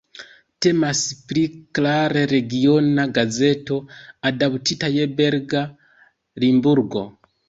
[0.65, 0.99] Temas
[1.31, 1.41] pri
[1.79, 3.77] klare regiona gazeto,
[4.31, 5.63] adaptita je belga
[6.45, 7.05] Limburgo.